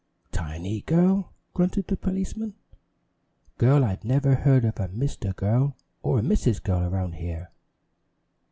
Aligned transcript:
"Tiny 0.31 0.81
Girl!" 0.81 1.31
grunted 1.53 1.85
the 1.85 1.95
policeman. 1.95 2.55
"Girl! 3.59 3.83
I've 3.85 4.03
never 4.03 4.33
heard 4.33 4.65
of 4.65 4.79
a 4.79 4.87
Mr. 4.87 5.35
Girl 5.35 5.77
or 6.01 6.17
a 6.17 6.21
Mrs. 6.23 6.63
Girl 6.63 6.83
around 6.91 7.11
here! 7.11 7.51